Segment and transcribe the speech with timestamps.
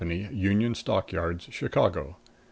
[0.03, 2.15] Union Stock Yards, || Chicago.